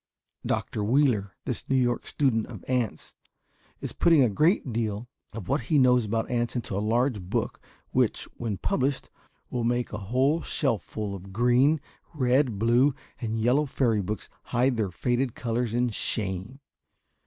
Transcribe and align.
Dr. 0.43 0.83
Wheeler, 0.83 1.35
this 1.45 1.69
New 1.69 1.75
York 1.75 2.07
student 2.07 2.47
of 2.47 2.65
ants, 2.67 3.13
is 3.81 3.91
putting 3.91 4.23
a 4.23 4.29
great 4.29 4.73
deal 4.73 5.07
of 5.31 5.47
what 5.47 5.61
he 5.69 5.77
knows 5.77 6.05
about 6.05 6.27
ants 6.27 6.55
into 6.55 6.75
a 6.75 6.79
large 6.81 7.21
book 7.21 7.61
which, 7.91 8.23
when 8.33 8.57
published, 8.57 9.11
will 9.51 9.63
make 9.63 9.93
a 9.93 9.99
whole 10.09 10.41
shelfful 10.41 11.13
of 11.13 11.31
green, 11.31 11.79
red, 12.15 12.57
blue, 12.57 12.95
and 13.19 13.39
yellow 13.39 13.67
fairy 13.67 14.01
books 14.01 14.27
hide 14.45 14.75
their 14.75 14.89
faded 14.89 15.35
colors 15.35 15.71
in 15.71 15.89
shame. 15.89 16.59